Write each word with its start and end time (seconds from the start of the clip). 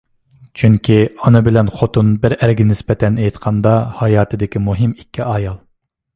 چۈنكى، 0.59 0.95
ئانا 1.21 1.41
بىلەن 1.47 1.69
خوتۇن 1.81 2.09
بىر 2.23 2.35
ئەرگە 2.39 2.65
نىسبەتەن 2.71 3.21
ئېيتقاندا 3.25 3.75
ھاياتىدىكى 4.01 4.65
مۇھىم 4.71 4.99
ئىككى 4.99 5.27
ئايال. 5.31 5.63